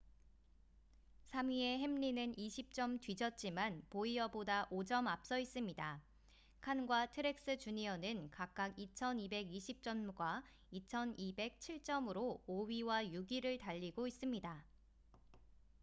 3위의 1.29 1.77
햄린은 1.77 2.33
20점 2.35 2.99
뒤졌지만 3.01 3.83
보이어보다 3.91 4.67
5점 4.71 5.05
앞서 5.07 5.37
있습니다 5.37 6.01
칸과 6.59 7.11
트렉스 7.11 7.59
주니어는 7.59 8.31
각각 8.31 8.75
2,220점과 8.77 10.41
2,207점으로 10.73 12.43
5위와 12.47 13.11
6위를 13.29 13.59
달리고 13.59 14.07
있습니다 14.07 14.65